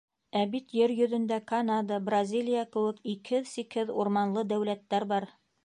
[0.39, 5.33] Ә бит ер йөҙөндә Канада, Бразилия кеүек икһеҙ-сикһеҙ урманлы дәүләттәр бар!